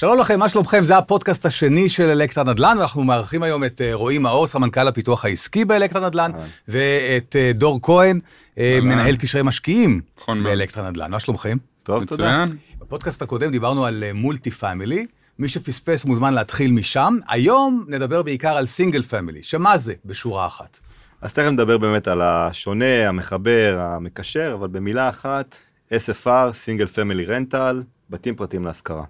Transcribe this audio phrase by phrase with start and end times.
[0.00, 0.84] שלום לכם, מה שלומכם?
[0.84, 5.24] זה הפודקאסט השני של אלקטרה נדל"ן, ואנחנו מארחים היום את אה, רועי מאור, סמנכ"ל הפיתוח
[5.24, 6.30] העסקי באלקטרה נדל"ן,
[6.68, 8.20] ואת אה, דור כהן,
[8.58, 8.78] אה.
[8.82, 10.42] מנהל קשרי משקיעים נכון.
[10.44, 11.10] באלקטרה נדל"ן.
[11.10, 11.56] מה שלומכם?
[11.82, 12.42] טוב, תודה.
[12.42, 12.58] מצוין.
[12.78, 15.06] בפודקאסט הקודם דיברנו על multi family,
[15.38, 17.18] מי שפספס מוזמן להתחיל משם.
[17.28, 20.78] היום נדבר בעיקר על single family, שמה זה בשורה אחת?
[21.20, 25.56] אז תכף נדבר באמת על השונה, המחבר, המקשר, אבל במילה אחת,
[25.92, 26.26] SFR,
[26.66, 29.04] Single Family Rental, בתים פרטיים להשכרה.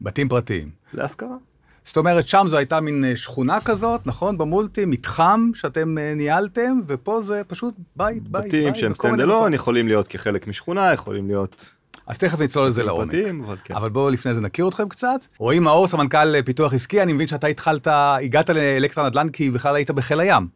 [0.00, 0.70] בתים פרטיים.
[0.92, 1.36] להשכרה.
[1.84, 4.38] זאת אומרת, שם זו הייתה מין אה, שכונה כזאת, נכון?
[4.38, 8.76] במולטי, מתחם שאתם אה, ניהלתם, ופה זה פשוט בית, בית, בתים בית.
[8.76, 9.54] שהם בכל מיני סטנדלון.
[9.54, 11.66] יכולים להיות כחלק משכונה, יכולים להיות
[12.08, 13.10] אז תכף נצלול לזה בתים לעומק.
[13.10, 13.74] פרטיים, אבל כן.
[13.74, 15.26] אבל בואו לפני זה נכיר אתכם קצת.
[15.38, 19.74] רועי מאור, סמנכ"ל אה, פיתוח עסקי, אני מבין שאתה התחלת, הגעת לאלקטרה נדל"ן כי בכלל
[19.76, 20.48] היית בחיל הים.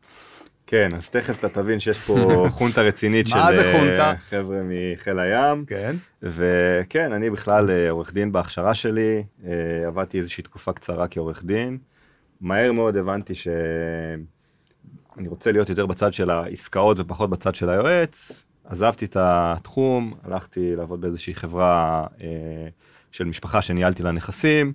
[0.72, 2.16] כן, אז תכף אתה תבין שיש פה
[2.58, 4.12] חונטה רצינית של אה, חונטה?
[4.18, 5.64] חבר'ה מחיל הים.
[5.64, 5.96] כן.
[6.22, 11.78] וכן, אני בכלל אה, עורך דין בהכשרה שלי, אה, עבדתי איזושהי תקופה קצרה כעורך דין.
[12.40, 18.44] מהר מאוד הבנתי שאני רוצה להיות יותר בצד של העסקאות ופחות בצד של היועץ.
[18.64, 22.06] עזבתי את התחום, הלכתי לעבוד באיזושהי חברה
[23.12, 24.72] של משפחה שניהלתי לה נכסים,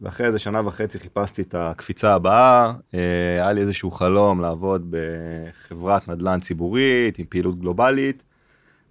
[0.00, 2.72] ואחרי איזה שנה וחצי חיפשתי את הקפיצה הבאה.
[2.94, 2.98] אה,
[3.34, 8.22] היה לי איזשהו חלום לעבוד בחברת נדל"ן ציבורית עם פעילות גלובלית.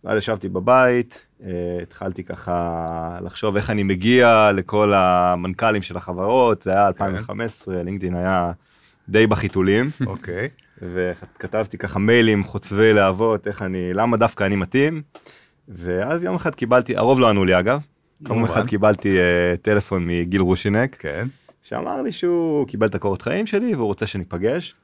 [0.03, 6.71] ואז ישבתי בבית, אה, התחלתי ככה לחשוב איך אני מגיע לכל המנכ"לים של החברות, זה
[6.71, 8.51] היה 2015, לינקדאין היה
[9.09, 10.49] די בחיתולים, אוקיי.
[10.81, 15.01] וכתבתי ככה מיילים חוצבי להבות, איך אני, למה דווקא אני מתאים,
[15.67, 17.79] ואז יום אחד קיבלתי, הרוב לא ענו לי אגב,
[18.25, 18.43] כמובן.
[18.43, 19.23] אחד קיבלתי אה,
[19.61, 21.27] טלפון מגיל רושינק, כן.
[21.63, 24.75] שאמר לי שהוא קיבל את הקורות חיים שלי והוא רוצה שניפגש.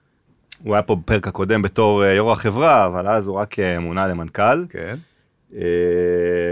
[0.63, 4.07] הוא היה פה בפרק הקודם בתור אה, יו"ר החברה, אבל אז הוא רק אה, מונה
[4.07, 4.65] למנכ"ל.
[4.69, 4.95] כן.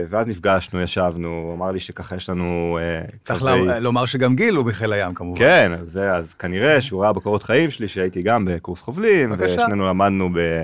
[0.09, 2.79] ואז נפגשנו, ישבנו, הוא אמר לי שככה יש לנו...
[3.23, 5.39] צריך לה- לומר שגם גיל הוא בחיל הים כמובן.
[5.39, 9.61] כן, אז, זה- אז כנראה שהוא ראה בקורות חיים שלי שהייתי גם בקורס חובלים, בבקשה.
[9.63, 10.61] ושנינו למדנו ב...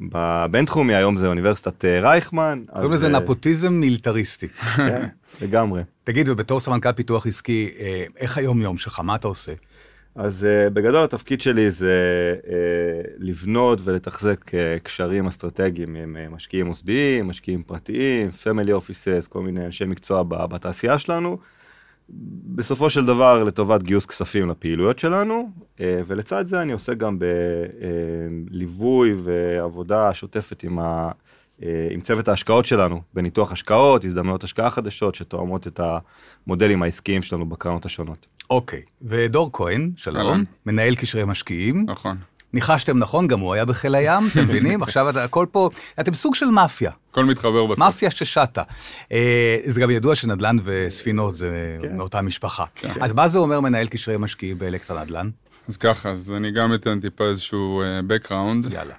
[0.00, 2.62] בבינתחומי, היום זה אוניברסיטת רייכמן.
[2.72, 4.48] קוראים לזה נפוטיזם מיליטריסטי.
[4.76, 5.06] כן,
[5.42, 5.82] לגמרי.
[6.04, 9.52] תגיד, ובתור סמנכ"ל פיתוח עסקי, אה, איך היום-יום שלך, מה אתה עושה?
[10.14, 12.46] אז uh, בגדול התפקיד שלי זה uh,
[13.18, 14.52] לבנות ולתחזק uh,
[14.82, 20.98] קשרים אסטרטגיים עם uh, משקיעים מוסדיים, משקיעים פרטיים, family offices, כל מיני אנשי מקצוע בתעשייה
[20.98, 21.38] שלנו.
[22.46, 27.18] בסופו של דבר לטובת גיוס כספים לפעילויות שלנו, uh, ולצד זה אני עושה גם
[28.50, 31.10] בליווי ועבודה שוטפת עם, ה,
[31.90, 35.80] עם צוות ההשקעות שלנו, בניתוח השקעות, הזדמנויות השקעה חדשות שתואמות את
[36.46, 38.26] המודלים העסקיים שלנו בקרנות השונות.
[38.50, 38.82] אוקיי.
[39.02, 40.44] ודור כהן, שלום, אהלן.
[40.66, 41.84] מנהל קשרי משקיעים.
[41.88, 42.16] נכון.
[42.52, 44.82] ניחשתם נכון, גם הוא היה בחיל הים, אתם מבינים?
[44.86, 45.70] עכשיו אתה- הכל פה,
[46.00, 47.84] אתם סוג של מאפיה, הכל מתחבר בסוף.
[47.84, 48.62] מאפיה ששטה.
[49.12, 51.96] אה, זה גם ידוע שנדל"ן וספינות זה כן.
[51.96, 52.64] מאותה משפחה.
[52.74, 52.92] כן.
[53.00, 55.30] אז מה זה אומר מנהל קשרי משקיעים באלקטרה נדל"ן?
[55.68, 58.74] אז ככה, אז אני גם אתן טיפה איזשהו אה, background.
[58.74, 58.94] יאללה.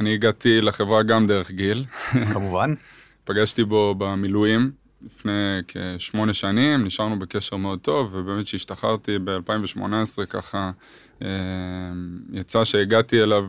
[0.00, 1.84] אני הגעתי לחברה גם דרך גיל.
[2.32, 2.74] כמובן.
[3.24, 4.70] פגשתי בו במילואים
[5.02, 10.70] לפני כשמונה שנים, נשארנו בקשר מאוד טוב, ובאמת כשהשתחררתי ב-2018 ככה,
[11.22, 11.28] אה,
[12.32, 13.44] יצא שהגעתי אליו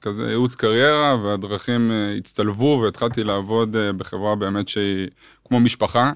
[0.00, 5.08] כזה ייעוץ קריירה, והדרכים אה, הצטלבו, והתחלתי לעבוד אה, בחברה באמת שהיא
[5.44, 6.12] כמו משפחה.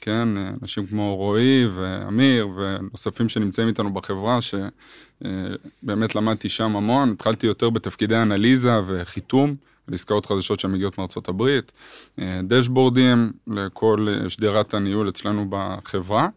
[0.00, 7.10] כן, אה, אנשים כמו רועי ואמיר ונוספים שנמצאים איתנו בחברה, שבאמת למדתי שם המון.
[7.10, 9.56] התחלתי יותר בתפקידי אנליזה וחיתום
[9.88, 11.72] לעסקאות חדשות שמגיעות מארצות הברית,
[12.18, 16.28] אה, דשבורדים לכל אה, שדרת הניהול אצלנו בחברה.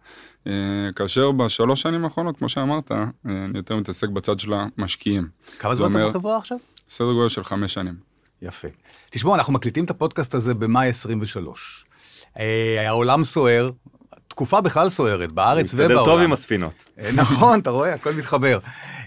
[0.47, 0.53] אה,
[0.95, 5.27] כאשר בשלוש שנים האחרונות, כמו שאמרת, אה, אני יותר מתעסק בצד של המשקיעים.
[5.59, 6.57] כמה זמן אתה בחברה עכשיו?
[6.89, 7.95] סדר גודל של חמש שנים.
[8.41, 8.67] יפה.
[9.09, 11.85] תשמעו, אנחנו מקליטים את הפודקאסט הזה במאי 23.
[12.39, 13.71] אה, העולם סוער,
[14.27, 15.91] תקופה בכלל סוערת, בארץ ובעולם.
[15.91, 16.89] מסתדר טוב עם הספינות.
[16.99, 18.59] אה, נכון, אתה רואה, הכל מתחבר.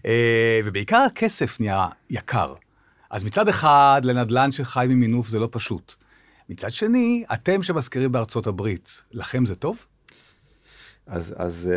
[0.06, 2.54] אה, ובעיקר הכסף נהיה יקר.
[3.10, 5.94] אז מצד אחד, לנדל"ן שחי ממינוף זה לא פשוט.
[6.48, 9.84] מצד שני, אתם שמזכירים בארצות הברית, לכם זה טוב?
[11.06, 11.70] אז, אז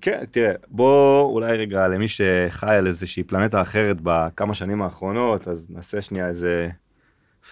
[0.00, 5.66] כן, תראה, בוא אולי רגע למי שחי על איזושהי פלנטה אחרת בכמה שנים האחרונות, אז
[5.70, 6.68] נעשה שנייה איזה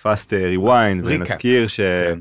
[0.03, 1.01] fast rewind.
[1.05, 2.19] ונזכיר כן.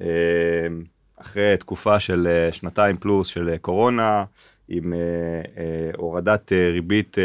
[0.00, 4.24] שאחרי תקופה של אה, שנתיים פלוס של אה, קורונה,
[4.68, 7.16] עם אה, הורדת ריבית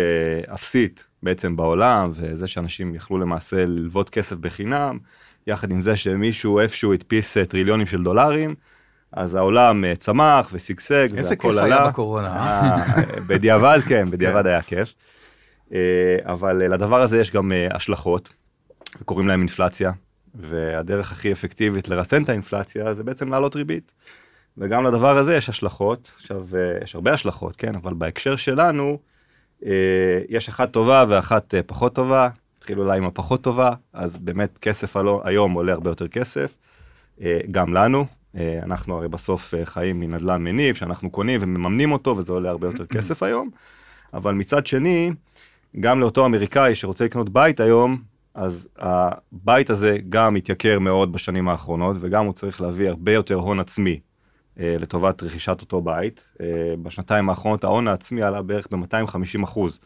[0.53, 4.97] אפסית בעצם בעולם, וזה שאנשים יכלו למעשה ללוות כסף בחינם,
[5.47, 8.55] יחד עם זה שמישהו איפשהו הדפיס טריליונים של דולרים,
[9.11, 11.75] אז העולם צמח ושגשג, איזה והכל כיף עלה.
[11.75, 12.75] היה בקורונה, אה?
[12.75, 14.93] אה, בדיעבד כן, בדיעבד היה כיף.
[16.23, 18.29] אבל לדבר הזה יש גם השלכות,
[19.01, 19.91] וקוראים להם אינפלציה,
[20.35, 23.91] והדרך הכי אפקטיבית לרסן את האינפלציה זה בעצם להעלות ריבית.
[24.57, 26.11] וגם לדבר הזה יש השלכות.
[26.15, 27.75] עכשיו, אה, יש הרבה השלכות, כן?
[27.75, 28.99] אבל בהקשר שלנו,
[29.65, 32.29] אה, יש אחת טובה ואחת אה, פחות טובה.
[32.57, 36.57] נתחיל אולי עם הפחות טובה, אז באמת כסף היום עולה הרבה יותר כסף,
[37.51, 38.05] גם לנו.
[38.63, 43.23] אנחנו הרי בסוף חיים מנדל"ן מניב, שאנחנו קונים ומממנים אותו, וזה עולה הרבה יותר כסף
[43.23, 43.49] היום.
[44.13, 45.11] אבל מצד שני,
[45.79, 48.01] גם לאותו אמריקאי שרוצה לקנות בית היום,
[48.35, 53.59] אז הבית הזה גם מתייקר מאוד בשנים האחרונות, וגם הוא צריך להביא הרבה יותר הון
[53.59, 53.99] עצמי
[54.59, 56.23] אה, לטובת רכישת אותו בית.
[56.41, 59.79] אה, בשנתיים האחרונות ההון העצמי עלה בערך ב-250 אחוז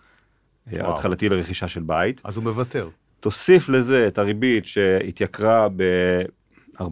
[0.73, 2.21] אה, התחלתי לרכישה של בית.
[2.23, 2.89] אז הוא מוותר.
[3.19, 6.85] תוסיף לזה את הריבית שהתייקרה ב-4-5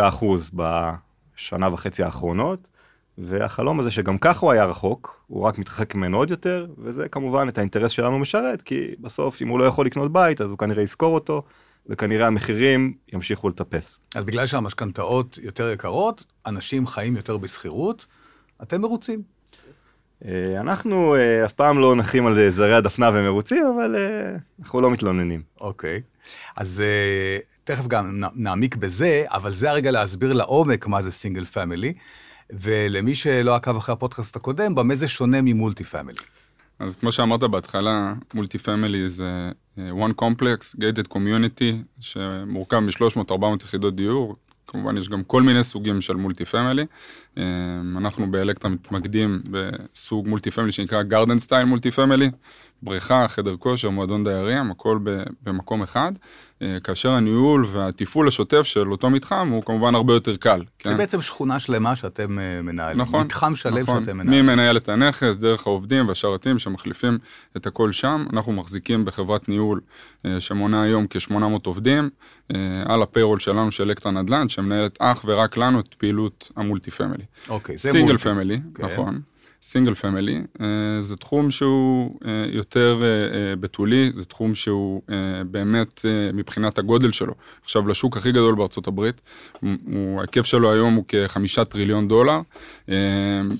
[0.00, 2.68] אחוז בשנה וחצי האחרונות,
[3.18, 7.48] והחלום הזה שגם ככה הוא היה רחוק, הוא רק מתרחק ממנו עוד יותר, וזה כמובן
[7.48, 10.82] את האינטרס שלנו משרת, כי בסוף אם הוא לא יכול לקנות בית, אז הוא כנראה
[10.82, 11.42] יזכור אותו,
[11.86, 13.98] וכנראה המחירים ימשיכו לטפס.
[14.14, 18.06] אז בגלל שהמשכנתאות יותר יקרות, אנשים חיים יותר בשכירות,
[18.62, 19.22] אתם מרוצים.
[20.24, 24.90] אה, אנחנו אה, אף פעם לא נחים על זרי הדפנה ומרוצים, אבל אה, אנחנו לא
[24.90, 25.42] מתלוננים.
[25.60, 26.02] אוקיי.
[26.56, 26.82] אז
[27.64, 31.94] תכף גם נעמיק בזה, אבל זה הרגע להסביר לעומק מה זה single family.
[32.52, 36.18] ולמי שלא עקב אחרי הפודקאסט הקודם, במה זה שונה מ multi family?
[36.78, 43.96] אז כמו שאמרת בהתחלה, multi family זה אה, one complex, gated community, שמורכב מ-300-400 יחידות
[43.96, 44.36] דיור.
[44.66, 46.86] כמובן יש גם כל מיני סוגים של multi family.
[47.38, 47.44] אה,
[47.96, 52.30] אנחנו באלקטרה מתמקדים בסוג multi family שנקרא garden style multi family.
[52.82, 54.98] בריכה, חדר כושר, מועדון דיירים, הכל
[55.42, 56.12] במקום אחד,
[56.62, 60.62] אה, כאשר הניהול והתפעול השוטף של אותו מתחם הוא כמובן הרבה יותר קל.
[60.78, 60.90] כן?
[60.90, 64.04] זה בעצם שכונה שלמה שאתם אה, מנהלים, נכון, מתחם שלם נכון.
[64.04, 64.46] שאתם מנהלים.
[64.46, 67.18] מי מנהל את הנכס, דרך העובדים והשרתים שמחליפים
[67.56, 68.24] את הכל שם.
[68.32, 69.80] אנחנו מחזיקים בחברת ניהול
[70.26, 71.34] אה, שמונה היום כ-800
[71.64, 72.10] עובדים,
[72.84, 76.90] על ה payroll שלנו של אלקטרה נדל"ן, שמנהלת אך ורק לנו את פעילות ה multi
[76.90, 77.24] family.
[77.48, 77.98] אוקיי, זה multi.
[77.98, 79.20] single family, נכון.
[79.62, 80.60] single family, אה,
[81.00, 85.02] זה תחום שהוא uh, יותר אה, בתולי, זה תחום שהוא
[85.50, 87.34] באמת מבחינת הגודל שלו.
[87.62, 89.20] עכשיו, השוק הכי גדול בארצות הברית,
[90.18, 92.40] ההיקף שלו היום הוא כחמישה טריליון דולר,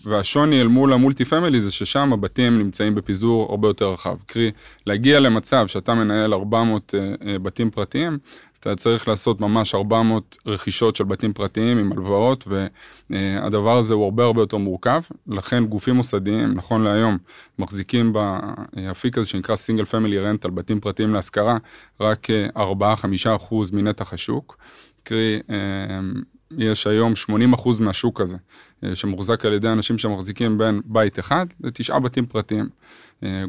[0.05, 4.17] והשוני אל מול ה multi family זה ששם הבתים נמצאים בפיזור הרבה יותר רחב.
[4.27, 4.51] קרי,
[4.87, 8.19] להגיע למצב שאתה מנהל 400 אה, אה, בתים פרטיים,
[8.61, 12.49] אתה צריך לעשות ממש 400 רכישות של בתים פרטיים עם הלוואות,
[13.11, 15.03] והדבר הזה הוא הרבה הרבה יותר מורכב.
[15.27, 17.19] לכן גופים מוסדיים, נכון להיום,
[17.59, 21.57] מחזיקים באפיק הזה שנקרא single family rental, בתים פרטיים להשכרה,
[22.01, 22.27] רק
[22.57, 22.61] 4-5
[23.37, 24.57] אחוז מנתח השוק.
[25.05, 26.01] קרי, אה,
[26.59, 28.37] יש היום 80 אחוז מהשוק הזה,
[28.85, 32.69] אה, שמוחזק על ידי אנשים שמחזיקים בין בית אחד לתשעה בתים פרטיים.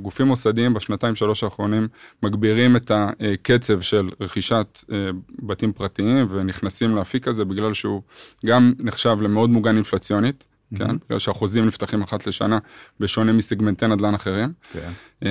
[0.01, 1.87] גופים מוסדיים בשנתיים שלוש האחרונים
[2.23, 4.97] מגבירים את הקצב של רכישת אה,
[5.39, 8.01] בתים פרטיים ונכנסים לאפיק הזה בגלל שהוא
[8.45, 10.45] גם נחשב למאוד מוגן אינפלציונית.
[10.75, 10.93] כן, mm-hmm.
[11.07, 12.59] בגלל שהחוזים נפתחים אחת לשנה,
[12.99, 14.53] בשונה מסגמנטי נדל"ן אחרים.
[14.73, 14.91] כן.
[15.21, 15.29] אמ,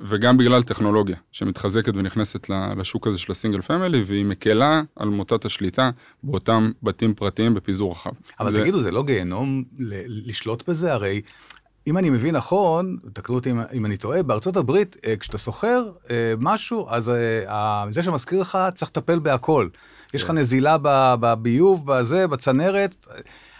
[0.00, 5.90] וגם בגלל טכנולוגיה שמתחזקת ונכנסת לשוק הזה של הסינגל פמילי, והיא מקלה על מוטת השליטה
[6.22, 8.10] באותם בתים פרטיים בפיזור רחב.
[8.40, 8.60] אבל זה...
[8.60, 9.64] תגידו, זה לא גיהנום
[10.08, 10.92] לשלוט בזה?
[10.92, 11.20] הרי
[11.86, 15.90] אם אני מבין נכון, תקנו אותי אם, אם אני טועה, בארצות הברית, אה, כשאתה שוכר
[16.10, 17.10] אה, משהו, אז
[17.48, 19.68] אה, זה שמזכיר לך צריך לטפל בהכל.
[20.14, 20.38] יש לך כן.
[20.38, 20.76] נזילה
[21.20, 23.06] בביוב, בזה, בצנרת.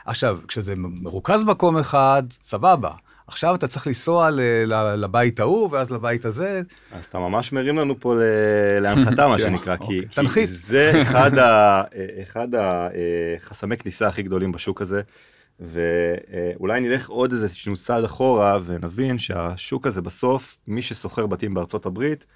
[0.06, 2.90] עכשיו, כשזה מרוכז מקום אחד, סבבה.
[3.26, 4.30] עכשיו אתה צריך לנסוע
[4.96, 6.62] לבית ההוא, ואז לבית הזה.
[6.92, 8.14] אז אתה ממש מרים לנו פה
[8.80, 9.42] להנחתה, מה כן.
[9.42, 10.46] שנקרא, כי אוקיי.
[10.46, 11.02] זה
[12.22, 15.02] אחד החסמי כניסה הכי גדולים בשוק הזה.
[15.60, 21.86] ואולי נלך עוד איזה שנו צעד אחורה ונבין שהשוק הזה בסוף, מי ששוכר בתים בארצות
[21.86, 22.26] הברית,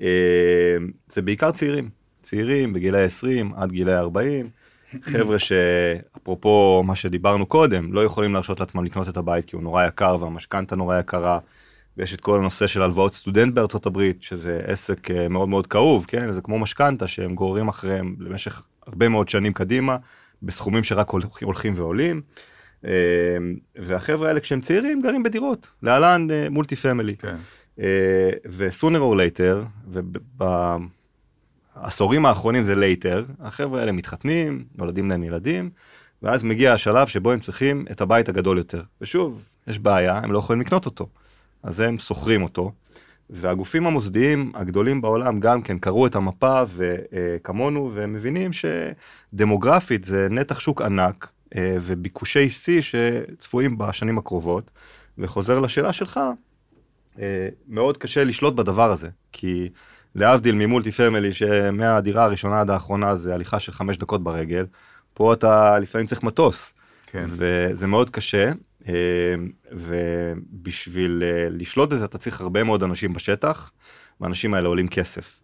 [0.00, 0.76] אה,
[1.12, 1.90] זה בעיקר צעירים.
[2.22, 4.48] צעירים בגילי 20 עד גילי 40,
[5.02, 9.86] חבר'ה שאפרופו מה שדיברנו קודם, לא יכולים להרשות לעצמם לקנות את הבית כי הוא נורא
[9.86, 11.38] יקר והמשכנתה נורא יקרה.
[11.96, 16.04] ויש את כל הנושא של הלוואות סטודנט בארצות הברית, שזה עסק אה, מאוד מאוד כאוב,
[16.08, 16.32] כן?
[16.32, 19.96] זה כמו משכנתה שהם גוררים אחריהם למשך הרבה מאוד שנים קדימה.
[20.42, 22.20] בסכומים שרק הולכים ועולים.
[22.84, 22.90] אה,
[23.76, 27.16] והחבר'ה האלה כשהם צעירים גרים בדירות, להלן multi family.
[27.16, 27.36] כן.
[28.46, 29.64] ו sooner or later,
[31.76, 35.70] ובעשורים האחרונים זה later, החבר'ה האלה מתחתנים, נולדים להם ילדים,
[36.22, 38.82] ואז מגיע השלב שבו הם צריכים את הבית הגדול יותר.
[39.00, 41.08] ושוב, יש בעיה, הם לא יכולים לקנות אותו.
[41.62, 42.72] אז הם שוכרים אותו,
[43.32, 50.60] והגופים המוסדיים הגדולים בעולם גם כן קראו את המפה וכמונו, והם מבינים שדמוגרפית זה נתח
[50.60, 54.70] שוק ענק אה, וביקושי שיא שצפויים בשנים הקרובות.
[55.18, 56.20] וחוזר לשאלה שלך,
[57.18, 59.68] אה, מאוד קשה לשלוט בדבר הזה, כי
[60.14, 64.66] להבדיל ממולטי פמילי שמהדירה הראשונה עד האחרונה זה הליכה של חמש דקות ברגל,
[65.14, 66.72] פה אתה לפעמים צריך מטוס.
[67.06, 67.24] כן.
[67.28, 68.52] וזה מאוד קשה,
[69.72, 73.70] ובשביל אה, לשלוט בזה אתה צריך הרבה מאוד אנשים בשטח,
[74.20, 75.38] והאנשים האלה עולים כסף.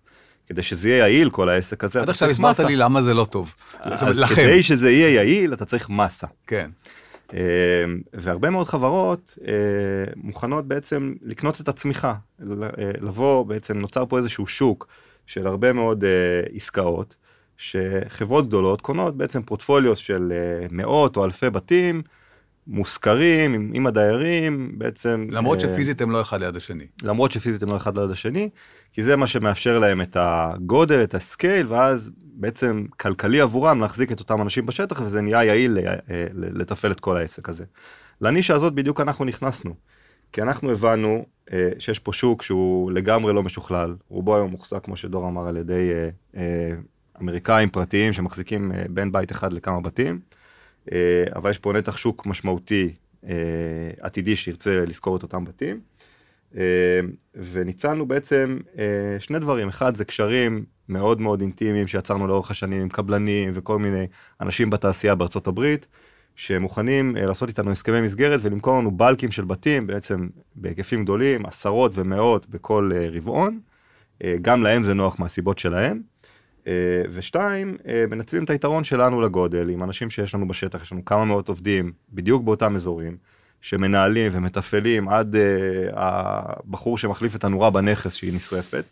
[0.46, 2.66] כדי שזה יהיה יעיל כל העסק הזה, עד אתה עכשיו צריך הסברת מסה.
[2.66, 3.54] לי למה זה לא טוב.
[3.80, 4.34] אז לכם.
[4.34, 6.26] כדי שזה יהיה יעיל אתה צריך מסה.
[6.46, 6.70] כן.
[7.34, 9.52] אה, והרבה מאוד חברות אה,
[10.16, 12.46] מוכנות בעצם לקנות את הצמיחה, אה,
[13.00, 14.86] לבוא בעצם נוצר פה איזשהו שוק
[15.26, 16.04] של הרבה מאוד
[16.54, 17.14] עסקאות,
[17.56, 20.32] שחברות גדולות קונות בעצם פורטפוליוס של
[20.70, 22.02] מאות או אלפי בתים
[22.68, 25.26] מושכרים עם, עם הדיירים בעצם.
[25.30, 26.84] למרות אה, שפיזית הם לא אחד ליד השני.
[27.02, 28.50] למרות שפיזית הם לא אחד ליד השני,
[28.92, 34.20] כי זה מה שמאפשר להם את הגודל, את הסקייל, ואז בעצם כלכלי עבורם להחזיק את
[34.20, 37.64] אותם אנשים בשטח, וזה נהיה יעיל אה, לתפעל את כל העסק הזה.
[38.20, 39.74] לנישה הזאת בדיוק אנחנו נכנסנו,
[40.32, 44.96] כי אנחנו הבנו אה, שיש פה שוק שהוא לגמרי לא משוכלל, רובו היום מוחזק, כמו
[44.96, 46.72] שדור אמר, על ידי אה, אה,
[47.22, 50.20] אמריקאים פרטיים שמחזיקים אה, בין בית אחד לכמה בתים,
[51.36, 52.92] אבל יש פה נתח שוק משמעותי
[53.24, 53.34] אה,
[54.00, 55.80] עתידי שירצה לשכור את אותם בתים.
[56.56, 57.00] אה,
[57.34, 58.84] וניצלנו בעצם אה,
[59.20, 64.06] שני דברים, אחד זה קשרים מאוד מאוד אינטימיים שיצרנו לאורך השנים עם קבלנים וכל מיני
[64.40, 65.86] אנשים בתעשייה בארצות הברית,
[66.36, 71.92] שמוכנים אה, לעשות איתנו הסכמי מסגרת ולמכור לנו בלקים של בתים בעצם בהיקפים גדולים, עשרות
[71.94, 73.60] ומאות בכל אה, רבעון,
[74.24, 76.02] אה, גם להם זה נוח מהסיבות שלהם.
[76.68, 81.04] אה, ושתיים, אה, מנצלים את היתרון שלנו לגודל, עם אנשים שיש לנו בשטח, יש לנו
[81.04, 83.16] כמה מאות עובדים בדיוק באותם אזורים,
[83.60, 85.38] שמנהלים ומתפעלים עד uh,
[85.92, 88.84] הבחור שמחליף את הנורה בנכס שהיא נשרפת,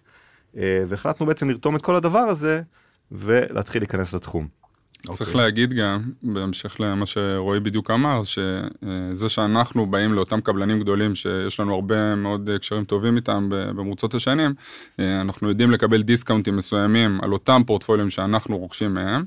[0.55, 2.63] והחלטנו בעצם לרתום את כל הדבר הזה
[3.13, 4.49] ולהתחיל להיכנס לתחום.
[5.03, 5.41] צריך אוקיי.
[5.43, 11.75] להגיד גם, בהמשך למה שרועי בדיוק אמר, שזה שאנחנו באים לאותם קבלנים גדולים שיש לנו
[11.75, 14.55] הרבה מאוד קשרים טובים איתם במרוצות השנים,
[15.01, 19.25] אה, אנחנו יודעים לקבל דיסקאונטים מסוימים על אותם פורטפוליו שאנחנו רוכשים מהם.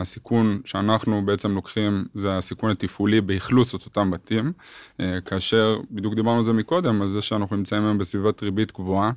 [0.00, 4.52] הסיכון שאנחנו בעצם לוקחים זה הסיכון התפעולי באכלוס את אותם בתים,
[5.00, 9.12] אה, כאשר, בדיוק דיברנו על זה מקודם, על זה שאנחנו נמצאים היום בסביבת ריבית גבוהה,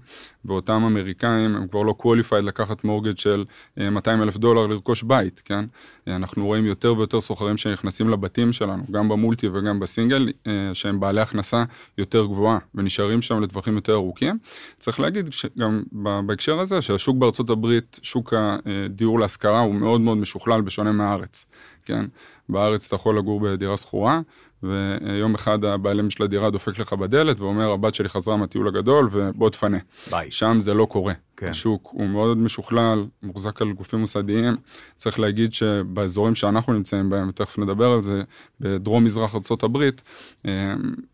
[0.45, 3.45] ואותם אמריקאים הם כבר לא qualified לקחת מורגד של
[3.77, 5.65] 200 אלף דולר לרכוש בית, כן?
[6.07, 10.99] אה, אנחנו רואים יותר ויותר סוחרים שנכנסים לבתים שלנו, גם במולטי וגם בסינגל, אה, שהם
[10.99, 11.63] בעלי הכנסה
[11.97, 14.37] יותר גבוהה, ונשארים שם לטווחים יותר ארוכים.
[14.77, 15.83] צריך להגיד גם
[16.25, 18.33] בהקשר הזה, שהשוק בארצות הברית, שוק
[18.65, 21.45] הדיור להשכרה הוא מאוד מאוד משוכלל בשונה מהארץ,
[21.85, 22.05] כן?
[22.49, 24.21] בארץ אתה יכול לגור בדירה שכורה,
[24.63, 29.49] ויום אחד הבעלים של הדירה דופק לך בדלת ואומר, הבת שלי חזרה מהטיול הגדול ובוא
[29.49, 29.77] תפנה.
[30.11, 30.31] ביי.
[30.31, 31.13] שם זה לא קורה.
[31.41, 31.49] כן.
[31.49, 34.55] השוק הוא מאוד משוכלל, מוחזק על גופים מוסדיים.
[34.95, 38.21] צריך להגיד שבאזורים שאנחנו נמצאים בהם, ותכף נדבר על זה,
[38.59, 39.89] בדרום מזרח ארה"ב,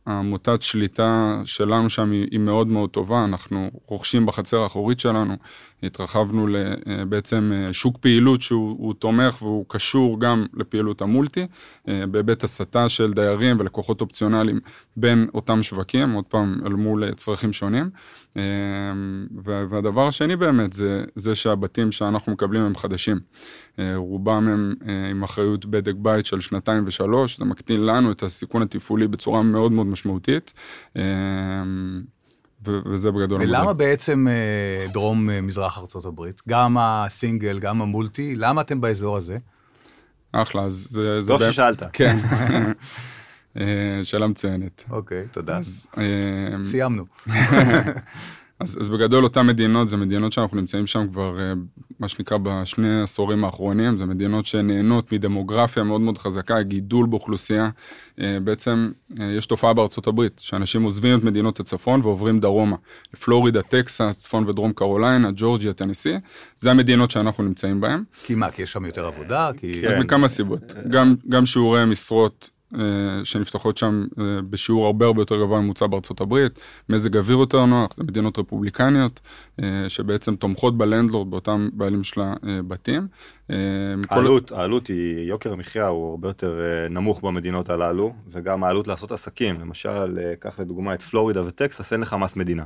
[0.06, 5.36] המוטת שליטה שלנו שם היא, מאוד מאוד טובה, אנחנו רוכשים בחצר האחורית שלנו,
[5.84, 11.48] התרחבנו לבעצם שוק פעילות שהוא הוא תומך והוא קשור גם לפעילות המולטי,
[11.86, 14.60] בהיבט הסטה של דיירים ולקוחות אופציונליים
[14.98, 17.90] בין אותם שווקים, עוד פעם, אל מול צרכים שונים.
[19.70, 23.20] והדבר השני באמת זה, זה שהבתים שאנחנו מקבלים הם חדשים.
[23.96, 24.74] רובם הם
[25.10, 29.72] עם אחריות בדק בית של שנתיים ושלוש, זה מקטין לנו את הסיכון התפעולי בצורה מאוד
[29.72, 30.54] מאוד משמעותית.
[32.66, 33.42] וזה בגדול.
[33.42, 33.78] ולמה המודל.
[33.78, 39.38] בעצם אה, דרום אה, מזרח ארצות הברית, גם הסינגל, גם המולטי, למה אתם באזור הזה?
[40.32, 41.20] אחלה, אז זה...
[41.28, 41.84] טוב ששאלת.
[41.94, 42.18] כן.
[44.04, 44.84] שאלה מצוינת.
[44.90, 45.58] אוקיי, תודה.
[45.58, 45.88] אז,
[46.64, 47.06] סיימנו.
[48.60, 51.38] אז, אז בגדול אותן מדינות זה מדינות שאנחנו נמצאים שם כבר
[52.00, 57.70] מה שנקרא בשני עשורים האחרונים, זה מדינות שנהנות מדמוגרפיה מאוד מאוד חזקה, גידול באוכלוסייה.
[58.18, 62.76] בעצם יש תופעה בארצות הברית, שאנשים עוזבים את מדינות הצפון ועוברים דרומה,
[63.14, 66.14] לפלורידה, טקסס, צפון ודרום קרוליינה, ג'ורג'יה, טנסי,
[66.58, 68.04] זה המדינות שאנחנו נמצאים בהן.
[68.24, 69.52] כי מה, כי יש שם יותר עבודה?
[69.58, 69.88] כי...
[69.88, 72.50] אז מכמה סיבות, גם, גם שיעורי משרות
[73.24, 74.06] שנפתחות שם
[74.50, 76.60] בשיעור הרבה הרבה יותר גבוה ממוצע בארצות הברית,
[76.90, 79.20] מזג אוויר יותר נוח, זה מדינות רפובליקניות,
[79.88, 83.08] שבעצם תומכות בלנדלורד באותם בעלים של הבתים.
[84.10, 86.60] העלות, העלות היא, יוקר המחיה הוא הרבה יותר
[86.90, 92.14] נמוך במדינות הללו, וגם העלות לעשות עסקים, למשל, קח לדוגמה את פלורידה וטקסס, אין לך
[92.14, 92.64] מס מדינה.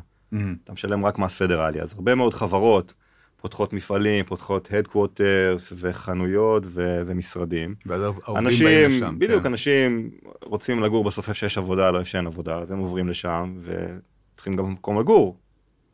[0.63, 2.93] אתה משלם רק מס פדרלי, אז הרבה מאוד חברות
[3.41, 7.75] פותחות מפעלים, פותחות הדקווטרס וחנויות ו- ומשרדים.
[7.85, 9.19] ואז העובדים באים לשם.
[9.19, 9.49] בדיוק, כן.
[9.49, 10.11] אנשים
[10.43, 14.55] רוצים לגור בסוף איפה שיש עבודה, לא איפה שאין עבודה, אז הם עוברים לשם וצריכים
[14.55, 15.37] גם מקום לגור.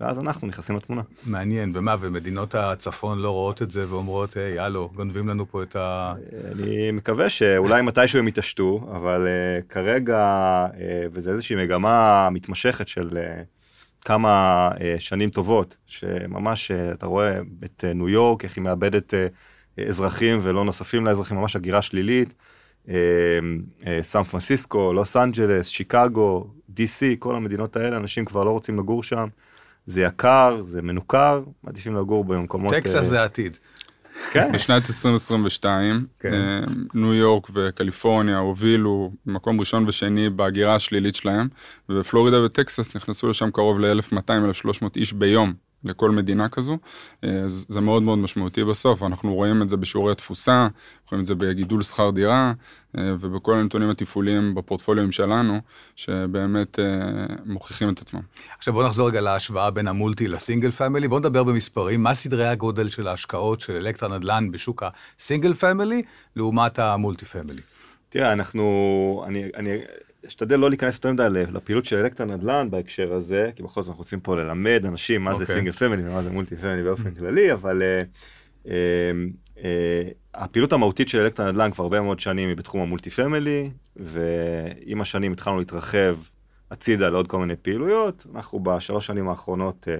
[0.01, 1.01] ואז אנחנו נכנסים לתמונה.
[1.25, 5.75] מעניין, ומה, ומדינות הצפון לא רואות את זה ואומרות, היי, הלו, גונבים לנו פה את
[5.75, 6.13] ה...
[6.51, 10.75] אני מקווה שאולי מתישהו הם יתעשתו, אבל uh, כרגע, uh,
[11.11, 13.56] וזה איזושהי מגמה מתמשכת של uh,
[14.07, 19.13] כמה uh, שנים טובות, שממש uh, אתה רואה את uh, ניו יורק, איך היא מאבדת
[19.87, 22.33] אזרחים ולא נוספים לאזרחים, ממש הגירה שלילית.
[22.89, 22.95] אה,
[23.87, 26.47] אה, סן פרנסיסקו, לוס אנג'לס, שיקגו,
[26.77, 29.27] DC, כל המדינות האלה, אנשים כבר לא רוצים לגור שם.
[29.85, 32.73] זה יקר, זה מנוכר, מעדיפים לגור במקומות...
[32.73, 33.57] טקסס אה, זה העתיד.
[34.31, 36.33] כן, בשנת 2022, כן.
[36.33, 36.59] אה,
[36.93, 41.47] ניו יורק וקליפורניה הובילו מקום ראשון ושני בהגירה השלילית שלהם,
[41.89, 45.66] ופלורידה וטקסס נכנסו לשם קרוב ל-1200-1300 איש ביום.
[45.83, 46.77] לכל מדינה כזו,
[47.23, 50.67] אה, אז זה מאוד מאוד משמעותי בסוף, אנחנו רואים את זה בשיעורי התפוסה,
[51.11, 52.53] רואים את זה בגידול שכר דירה,
[52.97, 55.61] אה, ובכל הנתונים התפעוליים בפורטפוליואים שלנו,
[55.95, 56.85] שבאמת אה,
[57.45, 58.21] מוכיחים את עצמם.
[58.57, 61.07] עכשיו בואו נחזור רגע להשוואה בין ה multi ל single family.
[61.07, 64.83] בואו נדבר במספרים, מה סדרי הגודל של ההשקעות של אלקטרה נדל"ן בשוק
[65.19, 66.01] ה single family
[66.35, 67.61] לעומת ה multi family?
[68.09, 69.77] תראה, אנחנו, אני, אני
[70.27, 74.01] אשתדל לא להיכנס יותר מדי לפעילות של אלקטרה נדל"ן בהקשר הזה, כי בכל זאת אנחנו
[74.01, 75.55] רוצים פה ללמד אנשים מה זה אוקיי.
[75.55, 78.01] single family ומה זה multi family באופן כללי, אבל אה,
[78.67, 79.11] אה,
[79.63, 83.69] אה, הפעילות המהותית של אלקטרה נדל"ן כבר הרבה מאוד שנים היא בתחום ה multi family,
[83.95, 86.17] ועם השנים התחלנו להתרחב
[86.71, 89.97] הצידה לעוד כל מיני פעילויות, אנחנו בשלוש שנים האחרונות אה,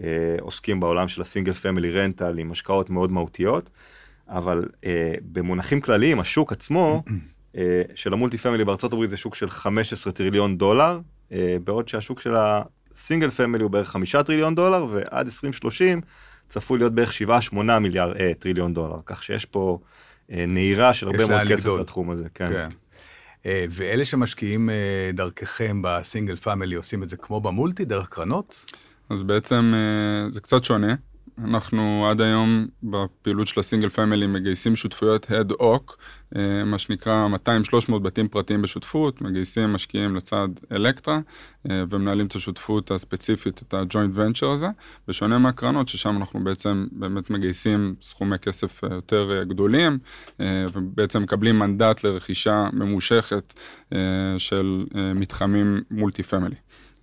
[0.00, 3.70] אה, עוסקים בעולם של ה single family rental עם השקעות מאוד מהותיות,
[4.28, 7.02] אבל אה, במונחים כלליים, השוק עצמו,
[7.94, 11.00] של ה multi family בארצות הברית זה שוק של 15 טריליון דולר,
[11.32, 16.00] אה, בעוד שהשוק של ה single family הוא בערך 5 טריליון דולר, ועד 2030
[16.48, 17.12] צפוי להיות בערך
[17.52, 19.78] 7-8 מיליארד אה, טריליון דולר, כך שיש פה
[20.32, 21.80] אה, נהירה של הרבה מאוד כסף לגדול.
[21.80, 22.24] לתחום הזה.
[22.34, 22.48] כן.
[22.48, 22.68] כן.
[23.46, 28.08] אה, ואלה שמשקיעים אה, דרככם ב single family עושים את זה כמו ב multi, דרך
[28.08, 28.72] קרנות?
[29.10, 30.94] אז בעצם אה, זה קצת שונה.
[31.38, 35.98] אנחנו עד היום בפעילות של ה single family מגייסים שותפויות ad hoc,
[36.36, 37.28] אה, מה שנקרא
[37.90, 41.20] 200-300 בתים פרטיים בשותפות, מגייסים משקיעים לצד אלקטרה
[41.70, 44.66] אה, ומנהלים את השותפות הספציפית, את הג'וינט ונצ'ר הזה,
[45.08, 49.98] בשונה מהקרנות ששם אנחנו בעצם באמת מגייסים סכומי כסף אה, יותר גדולים,
[50.72, 53.54] ובעצם מקבלים מנדט לרכישה ממושכת
[54.38, 56.54] של מתחמים מולטי פמילי.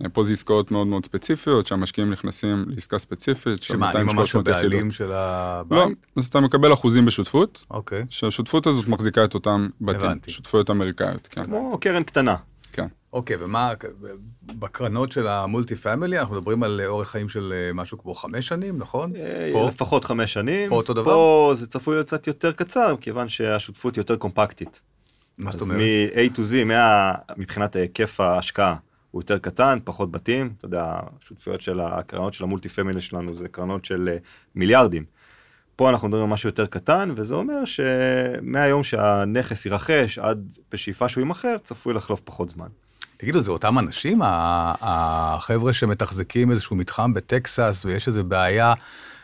[0.09, 4.35] פה זה עסקאות מאוד מאוד ספציפיות, שהמשקיעים נכנסים לעסקה ספציפית, שמה, 200-300 אני ממש.
[4.35, 5.79] הבעלים של הבית?
[5.79, 5.87] לא,
[6.17, 8.05] אז אתה מקבל אחוזים בשותפות, אוקיי.
[8.09, 10.31] שהשותפות הזאת מחזיקה את אותם בתים, הבנתי.
[10.31, 11.45] שותפויות אמריקאיות, כן.
[11.45, 12.35] כמו קרן קטנה.
[12.71, 12.87] כן.
[13.13, 13.73] אוקיי, ומה,
[14.43, 18.47] בקרנות של ה multi family אנחנו מדברים על אורך חיים של אה, משהו כמו חמש
[18.47, 19.15] שנים, נכון?
[19.15, 19.67] אה, פה?
[19.67, 20.69] לפחות חמש שנים.
[20.69, 21.11] פה אותו דבר?
[21.13, 24.79] פה זה צפוי להיות קצת יותר קצר, כיוון שהשותפות היא יותר קומפקטית.
[25.37, 25.81] מה זאת אז אומרת?
[25.81, 28.75] מ-A to Z, מה, מבחינת היקף ההשקעה,
[29.12, 30.54] הוא יותר קטן, פחות בתים.
[30.58, 34.17] אתה יודע, השותפויות של הקרנות של ה multi family שלנו זה קרנות של אה,
[34.56, 35.06] מיליארדים.
[35.76, 41.21] פה אנחנו מדברים על משהו יותר קטן, וזה אומר שמהיום שהנכס יירכש עד בשאיפה שהוא
[41.21, 42.67] יימכר, צפוי לחלוף פחות זמן.
[43.17, 44.19] תגידו, זה אותם אנשים,
[44.82, 48.74] החבר'ה שמתחזקים איזשהו מתחם בטקסס ויש איזו בעיה,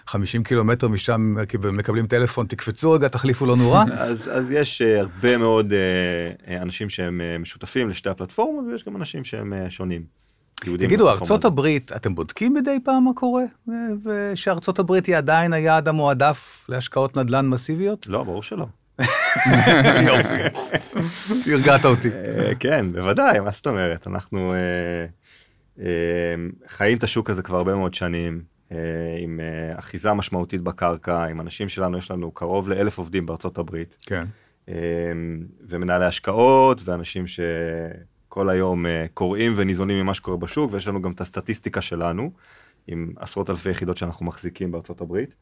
[0.07, 1.35] 50 קילומטר משם
[1.73, 3.85] מקבלים טלפון, תקפצו רגע, תחליפו לו נורה?
[3.97, 5.77] אז, אז יש אה, הרבה מאוד אה,
[6.53, 10.03] אה, אנשים שהם משותפים לשתי הפלטפורמות, ויש גם אנשים שהם שונים.
[10.59, 11.45] תגידו, ארצות הזאת.
[11.45, 13.43] הברית, אתם בודקים מדי פעם מה קורה?
[14.03, 18.07] ושארצות הברית היא עדיין היעד המועדף להשקעות נדל"ן מסיביות?
[18.07, 18.65] לא, ברור שלא.
[20.05, 20.41] יופי.
[21.51, 22.09] הרגעת אותי.
[22.59, 24.07] כן, בוודאי, מה זאת אומרת?
[24.07, 24.53] אנחנו
[26.67, 28.41] חיים את השוק הזה כבר הרבה מאוד שנים,
[29.19, 33.97] עם אה, אחיזה משמעותית בקרקע, עם אנשים שלנו, יש לנו קרוב לאלף עובדים בארצות הברית,
[34.01, 34.25] כן.
[34.69, 34.73] אה,
[35.67, 41.21] ומנהלי השקעות, ואנשים שכל היום אה, קוראים וניזונים ממה שקורה בשוק, ויש לנו גם את
[41.21, 42.31] הסטטיסטיקה שלנו,
[42.87, 45.35] עם עשרות אלפי יחידות שאנחנו מחזיקים בארצות הברית.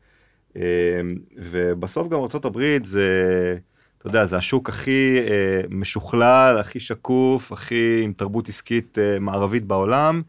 [0.57, 1.01] אה,
[1.37, 3.57] ובסוף גם ארצות הברית זה,
[3.97, 9.63] אתה יודע, זה השוק הכי אה, משוכלל, הכי שקוף, הכי עם תרבות עסקית אה, מערבית
[9.63, 10.21] בעולם.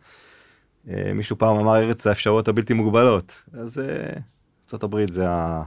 [0.90, 3.42] אה, מישהו פעם אמר ארץ האפשרויות הבלתי מוגבלות.
[3.52, 4.20] אז אה,
[4.74, 5.24] ארה"ב זה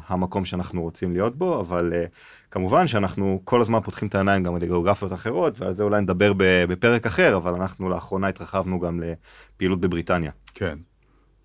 [0.07, 2.05] המקום שאנחנו רוצים להיות בו, אבל אה,
[2.51, 7.05] כמובן שאנחנו כל הזמן פותחים את העיניים גם לגיאוגרפיות אחרות, ועל זה אולי נדבר בפרק
[7.05, 10.31] אחר, אבל אנחנו לאחרונה התרחבנו גם לפעילות בבריטניה.
[10.53, 10.77] כן.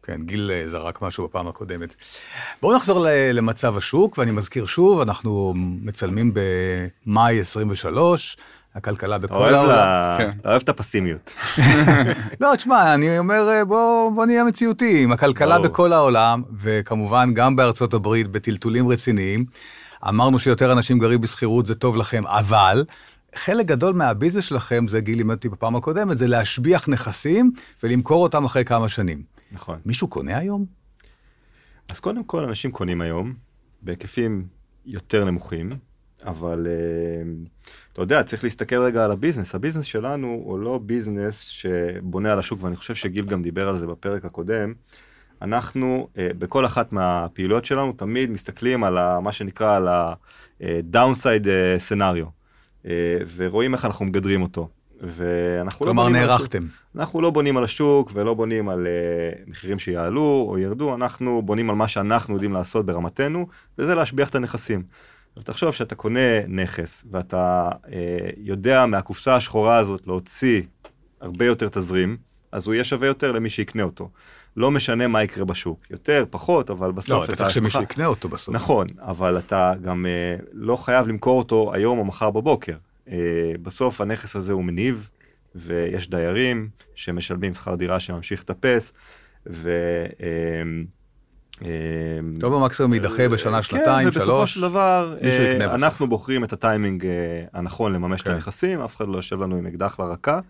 [0.07, 1.95] כן, גיל זרק משהו בפעם הקודמת.
[2.63, 8.37] בואו נחזור למצב השוק, ואני מזכיר שוב, אנחנו מצלמים במאי 23,
[8.75, 9.69] הכלכלה אתה בכל העולם.
[9.69, 10.15] לה...
[10.19, 10.31] כן.
[10.41, 11.33] אתה אוהב את הפסימיות.
[12.41, 15.13] לא, תשמע, אני אומר, אה, בוא, נהיה מציאותיים.
[15.13, 15.69] הכלכלה ברור.
[15.69, 19.45] בכל העולם, וכמובן גם בארצות הברית, בטלטולים רציניים.
[20.09, 22.85] אמרנו שיותר אנשים גרים בשכירות, זה טוב לכם, אבל
[23.35, 28.45] חלק גדול מהביזנס שלכם, זה גיל לימד אותי בפעם הקודמת, זה להשביח נכסים ולמכור אותם
[28.45, 29.23] אחרי כמה שנים.
[29.53, 29.79] נכון.
[29.87, 30.65] מישהו קונה היום?
[31.89, 33.35] אז קודם כל אנשים קונים היום
[33.83, 34.47] בהיקפים
[34.87, 35.71] יותר נמוכים,
[36.25, 37.33] אבל אה,
[37.93, 39.55] אתה יודע, צריך להסתכל רגע על הביזנס.
[39.55, 43.87] הביזנס שלנו הוא לא ביזנס שבונה על השוק, ואני חושב שגיל גם דיבר על זה
[43.87, 44.73] בפרק הקודם.
[45.43, 51.47] אנחנו אה, בכל אחת מהפעילויות שלנו תמיד מסתכלים על ה, מה שנקרא על ה-downside
[51.89, 52.27] scenario.
[53.37, 54.69] ורואים איך אנחנו מגדרים אותו.
[55.01, 56.41] ואנחנו לא כלומר, בונים על השוק.
[56.41, 56.67] נערכתם.
[56.97, 61.71] אנחנו לא בונים על השוק ולא בונים על uh, מחירים שיעלו או ירדו, אנחנו בונים
[61.71, 63.47] על מה שאנחנו יודעים לעשות ברמתנו,
[63.79, 64.83] וזה להשביח את הנכסים.
[65.37, 67.89] עכשיו תחשוב שאתה קונה נכס ואתה uh,
[68.37, 70.63] יודע מהקופסה השחורה הזאת להוציא
[71.21, 72.17] הרבה יותר תזרים,
[72.53, 74.11] אז הוא יהיה שווה יותר למי שיקנה אותו.
[74.57, 77.11] לא משנה מה יקרה בשוק, יותר, פחות, אבל בסוף...
[77.11, 78.55] לא, אתה צריך שמישהו ההשבחה- יקנה אותו בסוף.
[78.55, 82.77] נכון, אבל אתה גם uh, לא חייב למכור אותו היום או מחר בבוקר.
[83.07, 83.11] Uh,
[83.63, 85.11] בסוף הנכס הזה הוא מניב,
[85.55, 88.93] ויש דיירים שמשלמים שכר דירה שממשיך לטפס,
[89.47, 89.71] ו...
[90.11, 90.21] uh,
[92.41, 94.55] טוב במקסימום יידחה בשנה, שנתיים, כן, ובסופו שלוש.
[94.55, 95.75] של דבר, אה.
[95.75, 97.11] אנחנו בוחרים את הטיימינג אה,
[97.53, 98.33] הנכון לממש את כן.
[98.33, 100.41] הנכסים, אף אחד לא יושב לנו עם אקדח לרקה,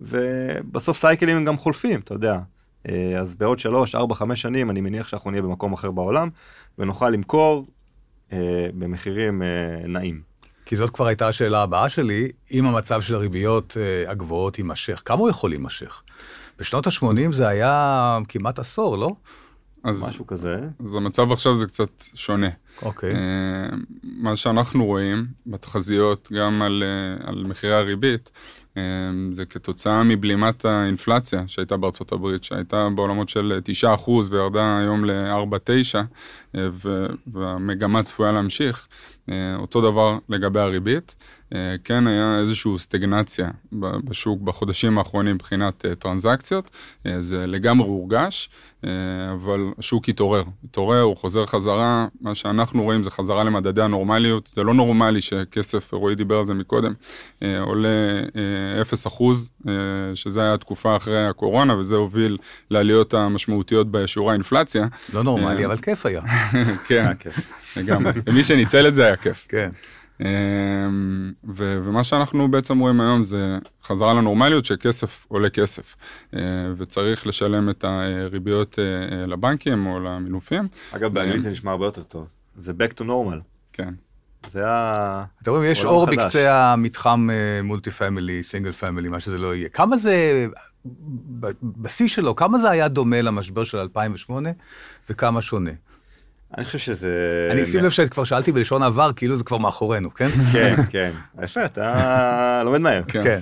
[0.00, 2.38] ובסוף סייקלים הם גם חולפים, אתה יודע.
[2.88, 6.28] אה, אז בעוד שלוש, ארבע, חמש שנים, אני מניח שאנחנו נהיה במקום אחר בעולם,
[6.78, 7.66] ונוכל למכור
[8.32, 9.48] אה, במחירים אה,
[9.88, 10.20] נעים.
[10.66, 15.20] כי זאת כבר הייתה השאלה הבאה שלי, אם המצב של הריביות אה, הגבוהות יימשך, כמה
[15.20, 16.02] הוא יכול להימשך?
[16.58, 19.10] בשנות ה-80 זה היה כמעט עשור, לא?
[19.86, 20.60] אז, משהו כזה.
[20.84, 22.48] אז המצב עכשיו זה קצת שונה.
[22.82, 23.14] אוקיי.
[23.14, 23.18] אה,
[24.02, 28.30] מה שאנחנו רואים בתחזיות, גם על, אה, על מחירי הריבית,
[28.76, 28.82] אה,
[29.30, 35.98] זה כתוצאה מבלימת האינפלציה שהייתה בארצות הברית, שהייתה בעולמות של 9% וירדה היום ל-4-9,
[37.26, 38.88] והמגמה צפויה להמשיך.
[39.56, 41.16] אותו דבר לגבי הריבית.
[41.84, 46.70] כן היה איזושהי סטגנציה בשוק בחודשים האחרונים מבחינת טרנזקציות,
[47.20, 48.50] זה לגמרי הורגש,
[49.32, 54.62] אבל השוק התעורר, התעורר, הוא חוזר חזרה, מה שאנחנו רואים זה חזרה למדדי הנורמליות, זה
[54.62, 56.92] לא נורמלי שכסף, רועי דיבר על זה מקודם,
[57.42, 57.88] אה, עולה
[58.76, 59.72] אה, 0 אחוז, אה,
[60.14, 62.36] שזה היה התקופה אחרי הקורונה, וזה הוביל
[62.70, 64.86] לעליות המשמעותיות בשיעורי האינפלציה.
[65.12, 66.22] לא נורמלי, אה, אבל כיף היה.
[66.88, 67.12] כן.
[67.76, 68.12] לגמרי.
[68.26, 69.46] ומי שניצל את זה היה כיף.
[69.48, 69.70] כן.
[71.48, 75.96] ו- ומה שאנחנו בעצם רואים היום זה חזרה לנורמליות שכסף עולה כסף,
[76.34, 76.40] אה,
[76.76, 80.68] וצריך לשלם את הריביות אה, אה, לבנקים או למינופים.
[80.92, 82.26] אגב, באנגלית זה נשמע הרבה יותר טוב.
[82.56, 83.42] זה back to normal.
[83.72, 83.94] כן.
[84.50, 85.24] זה ה...
[85.42, 86.16] אתם רואים, יש אור חדש.
[86.18, 87.28] בקצה המתחם
[87.64, 89.68] multi family, single family, מה שזה לא יהיה.
[89.68, 90.46] כמה זה,
[91.62, 94.50] בשיא שלו, כמה זה היה דומה למשבר של 2008
[95.10, 95.70] וכמה שונה?
[96.56, 97.48] אני חושב שזה...
[97.52, 100.28] אני שים לב שכבר שאלתי בלשון עבר, כאילו זה כבר מאחורינו, כן?
[100.52, 101.10] כן, כן.
[101.42, 103.02] יפה, אתה לומד מהר.
[103.08, 103.22] כן.
[103.22, 103.40] כן.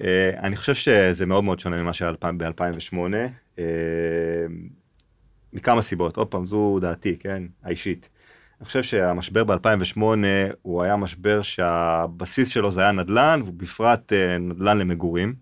[0.00, 2.96] אה, אני חושב שזה מאוד מאוד שונה ממה שהיה ב-2008,
[3.58, 3.64] אה,
[5.52, 8.08] מכמה סיבות, עוד פעם, זו דעתי, כן, האישית.
[8.62, 10.00] אני חושב שהמשבר ב-2008
[10.62, 15.34] הוא היה משבר שהבסיס שלו זה היה נדל"ן, ובפרט אה, נדל"ן למגורים.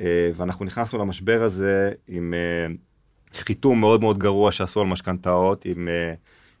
[0.00, 2.74] אה, ואנחנו נכנסנו למשבר הזה עם אה,
[3.34, 5.88] חיתום מאוד מאוד גרוע שעשו על משכנתאות, עם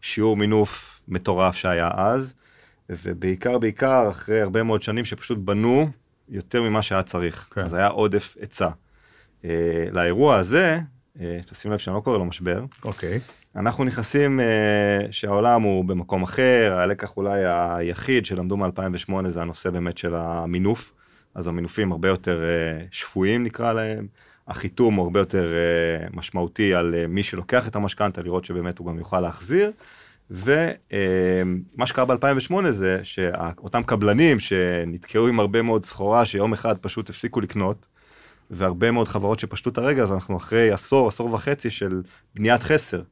[0.00, 2.34] שיעור מינוף מטורף שהיה אז,
[2.88, 5.88] ובעיקר בעיקר אחרי הרבה מאוד שנים שפשוט בנו
[6.28, 7.48] יותר ממה שהיה צריך.
[7.50, 7.60] כן.
[7.60, 8.68] אז היה עודף היצע.
[9.92, 10.78] לאירוע הזה,
[11.46, 13.20] תשים לב שאני לא קורא לו משבר, אוקיי.
[13.56, 19.98] אנחנו נכנסים אה, שהעולם הוא במקום אחר, הלקח אולי היחיד שלמדו מ-2008 זה הנושא באמת
[19.98, 20.92] של המינוף,
[21.34, 24.06] אז המינופים הרבה יותר אה, שפויים נקרא להם,
[24.48, 28.86] החיתום הוא הרבה יותר אה, משמעותי על אה, מי שלוקח את המשכנתה, לראות שבאמת הוא
[28.86, 29.72] גם יוכל להחזיר.
[30.30, 37.40] ומה שקרה ב-2008 זה שאותם קבלנים שנתקעו עם הרבה מאוד סחורה שיום אחד פשוט הפסיקו
[37.40, 37.86] לקנות,
[38.50, 42.02] והרבה מאוד חברות שפשטו את הרגל, אז אנחנו אחרי עשור, עשור וחצי של
[42.34, 43.02] בניית חסר.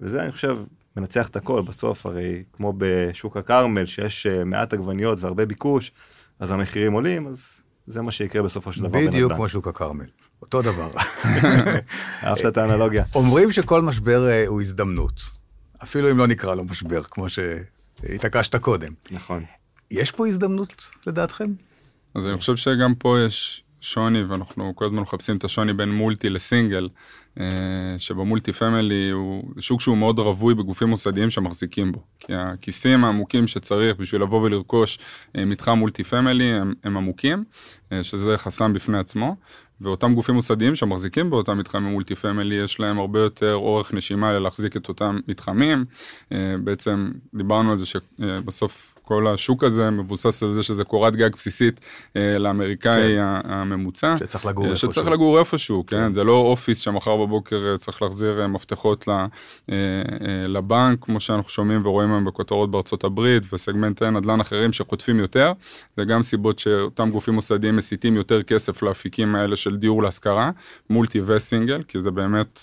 [0.00, 0.58] וזה, אני חושב,
[0.96, 1.62] מנצח את הכל.
[1.62, 5.92] בסוף, הרי כמו בשוק הכרמל, שיש אה, מעט עגבניות והרבה ביקוש,
[6.40, 8.98] אז המחירים עולים, אז זה מה שיקרה בסופו של דבר.
[8.98, 9.34] בדיוק בנדל"ן.
[9.34, 10.06] כמו שוק הכרמל.
[10.42, 10.90] אותו דבר.
[12.24, 13.04] אהבת את האנלוגיה.
[13.14, 15.20] אומרים שכל משבר אה, הוא הזדמנות.
[15.82, 18.92] אפילו אם לא נקרא לו משבר, כמו שהתעקשת קודם.
[19.10, 19.44] נכון.
[19.90, 21.52] יש פה הזדמנות, לדעתכם?
[22.14, 26.30] אז אני חושב שגם פה יש שוני, ואנחנו כל הזמן מחפשים את השוני בין multi
[26.30, 26.88] ל single,
[27.98, 32.02] שב multi family הוא שוק שהוא מאוד רווי בגופים מוסדיים שמחזיקים בו.
[32.18, 34.98] כי הכיסים העמוקים שצריך בשביל לבוא ולרכוש
[35.36, 37.44] אה, מתחם multi family הם, הם עמוקים,
[37.92, 39.36] אה, שזה חסם בפני עצמו.
[39.80, 44.76] ואותם גופים מוסדיים שמחזיקים באותם מתחמים multi family, יש להם הרבה יותר אורך נשימה להחזיק
[44.76, 45.84] את אותם מתחמים.
[46.32, 51.32] אה, בעצם דיברנו על זה שבסוף כל השוק הזה מבוסס על זה שזה קורת גג
[51.32, 51.80] בסיסית
[52.16, 53.50] אה, לאמריקאי כן.
[53.52, 54.14] הממוצע.
[54.16, 54.92] שצריך לגור אה, איפשהו.
[54.92, 56.12] שצריך לגור איפשהו, כן?
[56.12, 59.08] זה לא office שמחר בבוקר אה, צריך להחזיר מפתחות
[60.48, 65.52] לבנק, כמו שאנחנו שומעים ורואים היום בכותרות בארצות הברית, וסגמנטי נדל"ן אחרים שחוטפים יותר.
[65.96, 70.50] זה גם סיבות שאותם גופים מוסדיים מסיטים יותר כסף לאפיקים האלה של דיור להשכרה,
[70.90, 72.60] multi ו single, כי זה באמת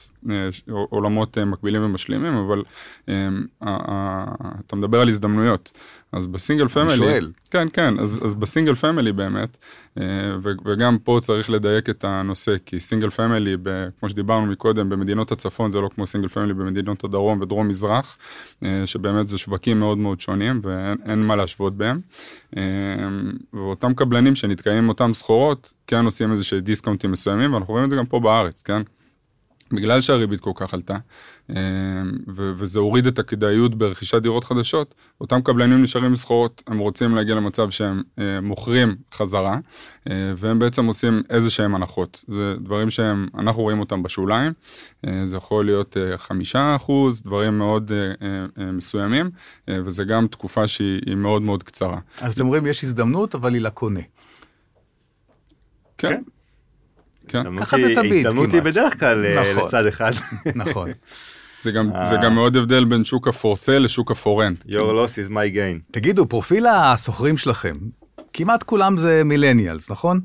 [0.90, 2.64] עולמות אה, מקבילים ומשלימים, אבל
[4.66, 5.72] אתה מדבר על הזדמנויות.
[6.12, 7.32] אז ב single family, אני שואל.
[7.52, 9.58] כן, כן, אז, אז ב single family באמת,
[10.66, 13.56] וגם פה צריך לדייק את הנושא, כי single family,
[14.00, 18.18] כמו שדיברנו מקודם, במדינות הצפון זה לא כמו סינגל פמילי במדינות הדרום ודרום מזרח,
[18.86, 22.00] שבאמת זה שווקים מאוד מאוד שונים ואין מה להשוות בהם.
[23.54, 27.90] ואותם קבלנים שנתקעים עם אותם סחורות, כן עושים איזה שהם דיסקאונטים מסוימים, ואנחנו רואים את
[27.90, 28.82] זה גם פה בארץ, כן?
[29.74, 30.98] בגלל שהריבית כל כך עלתה,
[31.50, 31.56] אה,
[32.58, 37.36] וזה הוריד את הכדאיות ברכישת דירות חדשות, אותם קבלנים נשארים עם סחורות, הם רוצים להגיע
[37.36, 39.58] למצב שהם אה, מוכרים חזרה,
[40.10, 42.24] אה, והם בעצם עושים איזה שהם הנחות.
[42.28, 44.54] זה דברים שהם, אנחנו רואים אותם בשוליים,
[45.26, 47.92] זה יכול להיות חמישה אחוז, דברים מאוד
[48.58, 49.30] מסוימים,
[49.68, 52.00] וזה גם תקופה שהיא מאוד מאוד קצרה.
[52.22, 54.00] אז אתם אומרים, יש הזדמנות, אבל היא לקונה.
[55.98, 56.08] כן.
[56.08, 56.24] כן.
[57.28, 57.58] כן.
[57.58, 58.26] ככה זה תמיד כמעט.
[58.26, 59.66] הזדמנות היא בדרך כלל אה, נכון.
[59.66, 60.12] לצד אחד.
[60.56, 60.90] נכון.
[61.64, 64.64] זה גם, זה גם מאוד הבדל בין שוק הפורסל לשוק הפורנט.
[64.66, 65.92] Your loss is my gain.
[65.92, 67.76] תגידו, פרופיל הסוחרים שלכם,
[68.34, 70.20] כמעט כולם זה מילניאלס, נכון?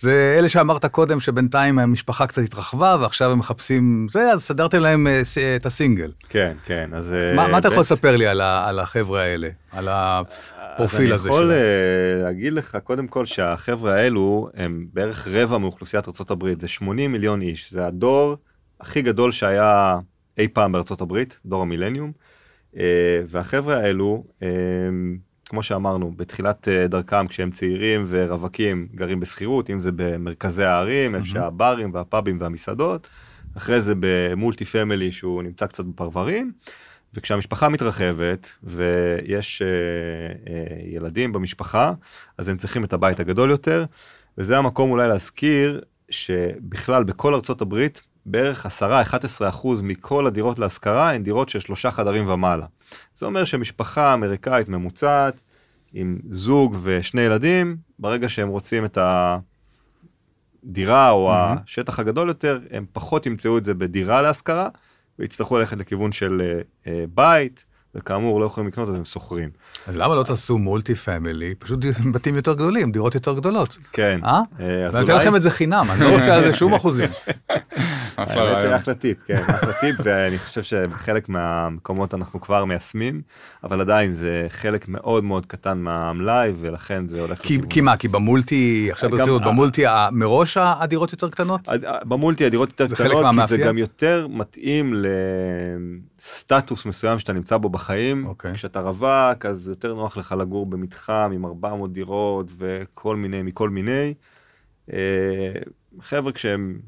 [0.00, 5.06] זה אלה שאמרת קודם שבינתיים המשפחה קצת התרחבה ועכשיו הם מחפשים זה, אז סדרתם להם
[5.06, 5.22] אה,
[5.56, 6.12] את הסינגל.
[6.28, 7.12] כן, כן, אז...
[7.36, 9.48] מה, מה אתה יכול לספר לי על, ה, על החבר'ה האלה?
[9.72, 11.42] על הפרופיל הזה שלהם?
[11.42, 12.24] אז אני יכול.
[12.24, 17.72] להגיד לך קודם כל שהחבר'ה האלו הם בערך רבע מאוכלוסיית ארה"ב, זה 80 מיליון איש,
[17.72, 18.36] זה הדור
[18.80, 19.98] הכי גדול שהיה
[20.38, 22.12] אי פעם הברית, דור המילניום,
[22.76, 24.24] אה, והחבר'ה האלו,
[25.48, 31.26] כמו שאמרנו, בתחילת אה, דרכם כשהם צעירים ורווקים גרים בשכירות, אם זה במרכזי הערים, איפה
[31.26, 33.08] שהברים והפאבים והמסעדות,
[33.56, 36.52] אחרי זה במולטי פמילי שהוא נמצא קצת בפרברים,
[37.14, 39.68] וכשהמשפחה מתרחבת ויש אה,
[40.52, 41.92] אה, ילדים במשפחה,
[42.38, 43.84] אז הם צריכים את הבית הגדול יותר,
[44.38, 45.80] וזה המקום אולי להזכיר
[46.10, 52.28] שבכלל בכל ארצות הברית, בערך 10-11 אחוז מכל הדירות להשכרה הן דירות של שלושה חדרים
[52.28, 52.66] ומעלה.
[53.14, 55.40] זה אומר שמשפחה אמריקאית ממוצעת
[55.92, 58.98] עם זוג ושני ילדים, ברגע שהם רוצים את
[60.64, 61.60] הדירה או mm-hmm.
[61.64, 64.68] השטח הגדול יותר, הם פחות ימצאו את זה בדירה להשכרה,
[65.18, 69.48] ויצטרכו ללכת לכיוון של uh, בית, וכאמור לא יכולים לקנות אז הם שוכרים.
[69.86, 71.80] אז למה לא תעשו מולטי פמילי, פשוט
[72.12, 73.78] בתים יותר גדולים, דירות יותר גדולות.
[73.92, 74.20] כן.
[74.24, 74.40] אה?
[74.60, 77.08] אה ואני אתן לכם את זה חינם, אני לא רוצה על זה שום אחוזים.
[78.16, 83.22] אחלה טיפ, כן, אחלה טיפ, ואני חושב שחלק מהמקומות אנחנו כבר מיישמים,
[83.64, 87.40] אבל עדיין זה חלק מאוד מאוד קטן מהמלאי, ולכן זה הולך...
[87.70, 91.68] כי מה, כי במולטי, עכשיו ברצינות, במולטי מראש הדירות יותר קטנות?
[92.04, 94.94] במולטי הדירות יותר קטנות, כי זה גם יותר מתאים
[96.24, 98.26] לסטטוס מסוים שאתה נמצא בו בחיים.
[98.26, 98.54] אוקיי.
[98.54, 104.14] כשאתה רווק, אז יותר נוח לך לגור במתחם עם 400 דירות וכל מיני, מכל מיני.
[104.92, 105.52] אה,
[106.00, 106.78] חבר'ה, כשהם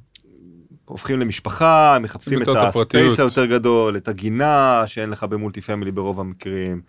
[0.85, 6.21] הופכים למשפחה, הם מחפשים את הספייס היותר גדול, את הגינה שאין לך במולטי פמילי ברוב
[6.21, 6.81] המקרים,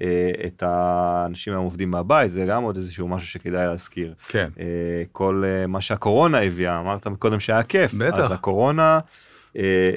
[0.00, 4.14] אה, את האנשים העובדים מהבית, זה גם עוד איזשהו משהו שכדאי להזכיר.
[4.28, 4.48] כן.
[4.60, 7.94] אה, כל מה שהקורונה הביאה, אמרת קודם שהיה כיף.
[7.94, 8.18] בטח.
[8.18, 9.00] אז הקורונה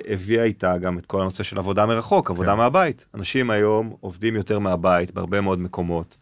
[0.09, 2.57] הביאה איתה גם את כל הנושא של עבודה מרחוק, עבודה כן.
[2.57, 3.05] מהבית.
[3.15, 6.17] אנשים היום עובדים יותר מהבית בהרבה מאוד מקומות.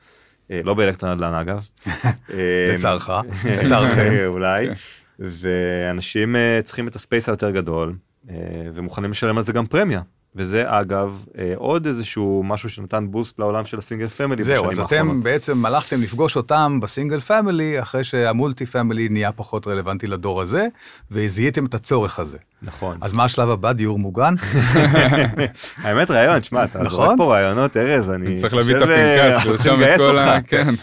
[0.50, 1.68] לא באלקטרה נדל"ן אגב.
[2.74, 3.10] לצערך,
[3.64, 4.14] לצערכם.
[4.26, 4.68] אולי.
[4.68, 4.74] כן.
[5.20, 7.96] ואנשים צריכים את ה space היותר גדול,
[8.74, 10.02] ומוכנים לשלם על זה גם פרמיה.
[10.38, 14.76] וזה אגב אה, עוד איזשהו משהו שנתן boost לעולם של ה single family בשנים האחרונות.
[14.76, 19.32] זהו, אז אתם בעצם הלכתם לפגוש אותם ב single family, אחרי שה multi family נהיה
[19.32, 20.68] פחות רלוונטי לדור הזה,
[21.12, 22.38] וזיהיתם את הצורך הזה.
[22.62, 22.98] נכון.
[23.02, 24.34] אז מה השלב הבא, דיור מוגן?
[25.84, 27.06] האמת רעיון, שמע, אתה נכון?
[27.06, 28.36] זורק פה רעיונות, ארז, אני...
[28.38, 30.42] צריך להביא את הפנקס, לרשום את כל ה...
[30.42, 30.74] כן.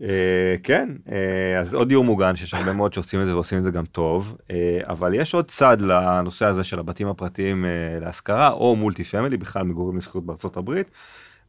[0.00, 3.62] אה, כן, אה, אז עוד דיור מוגן שיש הרבה מאוד שעושים את זה ועושים את
[3.62, 7.64] זה גם טוב, אה, אבל יש עוד צד לנושא הזה של הבתים הפרטיים
[8.00, 10.90] להשכרה או מולטי פמילי, בכלל מגורים לזכות בארצות הברית,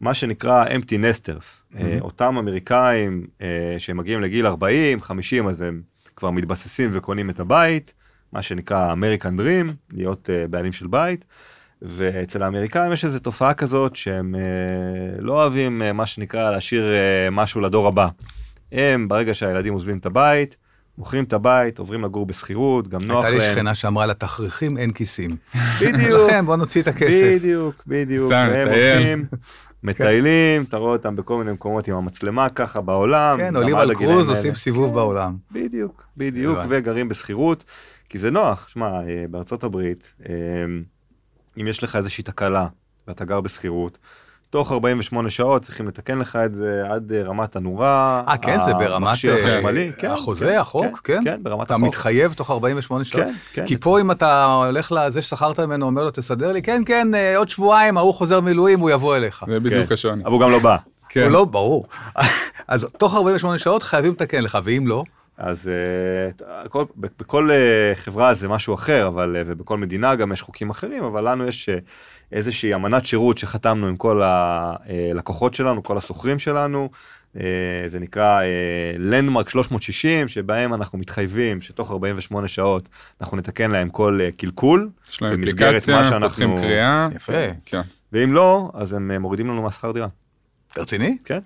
[0.01, 2.01] מה שנקרא empty nesters, mm-hmm.
[2.01, 3.27] אותם אמריקאים
[3.77, 5.81] שמגיעים לגיל 40, 50, אז הם
[6.15, 7.93] כבר מתבססים וקונים את הבית,
[8.33, 11.25] מה שנקרא American Dream, להיות בעלים של בית.
[11.83, 14.41] ואצל האמריקאים יש איזו תופעה כזאת שהם אה,
[15.19, 18.07] לא אוהבים אה, מה שנקרא להשאיר אה, משהו לדור הבא.
[18.71, 20.57] הם ברגע שהילדים עוזבים את הבית,
[20.97, 23.33] מוכרים את הבית, עוברים לגור בשכירות, גם נוח להם.
[23.33, 25.35] הייתה לי שכנה שאמרה לה, תכריכים אין כיסים.
[25.81, 26.19] בדיוק.
[26.27, 27.31] לכן בוא נוציא את הכסף.
[27.35, 28.31] בדיוק, בדיוק.
[28.31, 29.25] והם הולכים,
[29.83, 33.37] מטיילים, אתה רואה אותם בכל מיני מקומות עם המצלמה ככה בעולם.
[33.37, 35.35] כן, עולים על קרוז, עושים סיבוב כן, בעולם.
[35.51, 37.63] בדיוק, בדיוק, וגרים בשכירות,
[38.09, 38.67] כי זה נוח.
[38.67, 40.13] שמע, בארצות הברית,
[41.61, 42.67] אם יש לך איזושהי תקלה
[43.07, 43.97] ואתה גר בשכירות,
[44.49, 48.23] תוך 48 שעות צריכים לתקן לך את זה עד אה, רמת הנורה.
[48.27, 51.21] אה, כן, זה ברמת אה, החשמלי, כן, החוזה, כן, החוק, כן?
[51.23, 51.87] כן, ברמת אתה החוק.
[51.87, 53.23] מתחייב תוך 48 שעות?
[53.23, 53.67] כן, כן.
[53.67, 57.37] כי פה אם אתה הולך לזה ששכרת ממנו, אומר לו, תסדר לי, כן, כן, אה,
[57.37, 59.43] עוד שבועיים, ההוא חוזר מילואים, הוא יבוא אליך.
[59.47, 59.93] זה בדיוק כן.
[59.93, 60.23] השוני.
[60.23, 60.77] אבל הוא גם לא בא.
[61.09, 61.21] כן.
[61.23, 61.87] הוא לא, ברור.
[62.67, 65.03] אז תוך 48 שעות חייבים לתקן לך, ואם לא,
[65.37, 65.69] אז
[66.39, 70.69] uh, כל, בכל uh, חברה זה משהו אחר, אבל, uh, ובכל מדינה גם יש חוקים
[70.69, 71.81] אחרים, אבל לנו יש uh,
[72.31, 76.89] איזושהי אמנת שירות שחתמנו עם כל הלקוחות שלנו, כל השוכרים שלנו,
[77.35, 77.39] uh,
[77.87, 82.89] זה נקרא uh, Landmark 360, שבהם אנחנו מתחייבים שתוך 48 שעות
[83.21, 87.07] אנחנו נתקן להם כל uh, קלקול, יש להם אפליקציה, פותחים קריאה.
[87.15, 87.33] יפה.
[87.65, 87.81] כן.
[88.11, 90.07] ואם לא, אז הם uh, מורידים לנו מהשכר דירה.
[90.77, 91.17] רציני?
[91.25, 91.39] כן,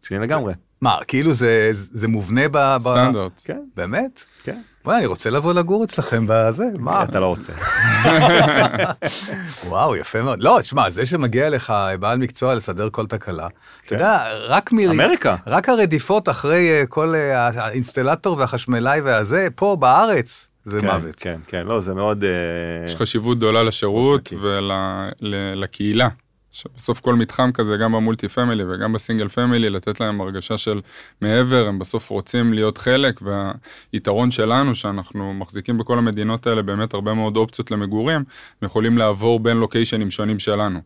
[0.00, 0.52] רציני לגמרי.
[0.80, 2.56] מה, כאילו זה, זה מובנה ב...
[2.56, 3.40] ב- סטנדרט.
[3.44, 4.24] כן, באמת?
[4.42, 4.60] כן.
[4.84, 7.04] וואי, אני רוצה לבוא לגור אצלכם בזה, מה?
[7.04, 7.52] אתה לא רוצה.
[9.68, 10.42] וואו, יפה מאוד.
[10.42, 13.94] לא, תשמע, זה שמגיע לך בעל מקצוע לסדר כל תקלה, אתה כן.
[13.94, 14.78] יודע, רק מ...
[14.78, 15.36] אמריקה.
[15.46, 21.14] רק הרדיפות אחרי אה, כל אה, האינסטלטור והחשמלאי והזה, פה בארץ, זה כן, מוות.
[21.16, 22.24] כן, כן, לא, זה מאוד...
[22.24, 22.30] אה,
[22.84, 24.32] יש חשיבות גדולה לשירות.
[25.20, 26.08] ולקהילה.
[26.52, 30.58] שבסוף כל מתחם כזה, גם ב multi family וגם ב single family, לתת להם הרגשה
[30.58, 30.80] של
[31.20, 37.14] מעבר, הם בסוף רוצים להיות חלק, והיתרון שלנו, שאנחנו מחזיקים בכל המדינות האלה באמת הרבה
[37.14, 40.80] מאוד אופציות למגורים, הם יכולים לעבור בין לוקיישנים שונים שלנו.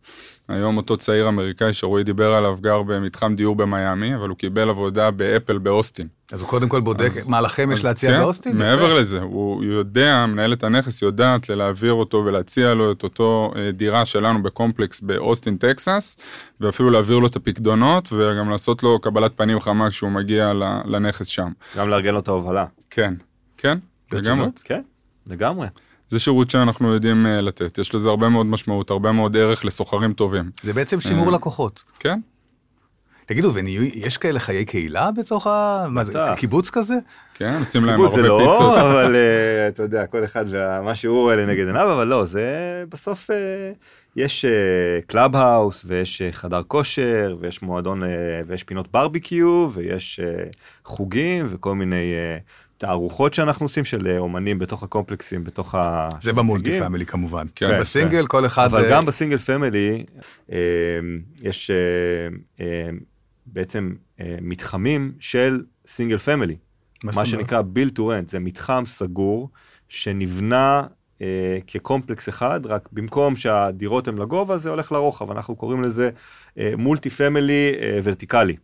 [0.47, 5.11] היום אותו צעיר אמריקאי שרועי דיבר עליו גר במתחם דיור במיאמי, אבל הוא קיבל עבודה
[5.11, 6.07] באפל באוסטין.
[6.31, 8.57] אז הוא קודם כל בודק אז- מה לכם יש להציע כן, באוסטין?
[8.57, 8.99] מעבר יפה.
[8.99, 14.43] לזה, הוא יודע, מנהלת הנכס יודעת להעביר אותו ולהציע לו את אותו אה, דירה שלנו
[14.43, 16.17] בקומפלקס באוסטין, טקסס,
[16.61, 20.53] ואפילו להעביר לו את הפקדונות וגם לעשות לו קבלת פנים חמה כשהוא מגיע
[20.85, 21.51] לנכס שם.
[21.77, 22.65] גם לארגן לו את ההובלה.
[22.89, 23.13] כן,
[23.57, 23.77] כן,
[24.11, 24.47] לגמרי.
[24.63, 24.81] כן,
[25.27, 25.67] לגמרי.
[26.07, 30.13] זה שירות שאנחנו יודעים אה, לתת, יש לזה הרבה מאוד משמעות, הרבה מאוד ערך לסוחרים
[30.13, 30.51] טובים.
[30.63, 31.31] זה בעצם שימור אה.
[31.35, 31.83] לקוחות.
[31.99, 32.19] כן,
[33.25, 35.85] תגידו, ויש כאלה חיי קהילה בתוך ה...
[35.89, 36.19] מה זה.
[36.37, 36.95] קיבוץ כזה?
[37.33, 38.77] כן, עושים להם קיבוץ הרבה זה לא, פיצות.
[38.85, 43.31] אבל אה, אתה יודע, כל אחד ומה שהוא רואה לנגד עיניו, אבל לא, זה בסוף
[43.31, 43.71] אה,
[44.15, 44.45] יש
[45.07, 48.09] club house, ויש אה, חדר כושר, ויש מועדון, אה,
[48.47, 50.43] ויש פינות ברביקיו, ויש אה,
[50.85, 52.37] חוגים, וכל מיני אה,
[52.77, 56.09] תערוכות שאנחנו עושים של אה, אומנים בתוך הקומפלקסים, בתוך ה...
[56.21, 56.79] זה ב multi.
[56.79, 57.45] family כמובן.
[57.55, 58.65] כן, בסינגל כל אחד...
[58.65, 60.05] אבל אה, גם ב single family
[60.51, 60.57] אה,
[61.41, 61.75] יש אה,
[62.65, 62.89] אה,
[63.45, 66.55] בעצם אה, מתחמים של single family.
[67.03, 67.25] מה מה?
[67.25, 69.49] שנקרא build to rent, זה מתחם סגור
[69.89, 70.83] שנבנה
[71.21, 76.09] אה, כקומפלקס אחד, רק במקום שהדירות הן לגובה זה הולך לרוחב, אנחנו קוראים לזה
[76.77, 77.71] multi family
[78.03, 78.55] ורטיקלי.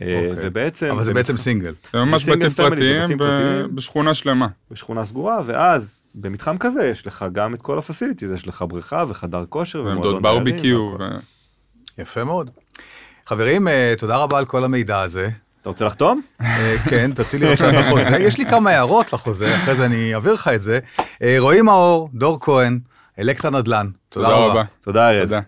[0.00, 0.48] אה, אוקיי.
[0.48, 1.74] ובעצם, אבל זה בעצם מתחם סינגל.
[1.92, 3.66] זה ממש זה בתים זה פרטיים ב-.
[3.74, 4.48] בשכונה שלמה.
[4.70, 9.04] בשכונה סגורה, ואז במתחם כזה יש לך גם את כל ה facilities, יש לך בריכה
[9.08, 10.96] וחדר כושר ועמדות ומועדון דיירים ברביקיו.
[11.00, 11.14] והכל.
[11.14, 12.50] ו- יפה מאוד.
[13.26, 15.28] חברים, אה, תודה רבה על כל המידע הזה.
[15.60, 16.20] אתה רוצה לחתום?
[16.40, 18.16] אה, כן, תוציא לי בבקשה את החוזה.
[18.20, 20.78] יש לי כמה הערות לחוזה, אחרי זה אני אעביר לך את זה.
[21.22, 22.78] אה, רועי מאור, דור כהן,
[23.18, 23.90] אלקטרה נדל"ן.
[24.08, 24.62] תודה רבה.
[24.80, 25.28] תודה ארז.
[25.28, 25.40] תודה.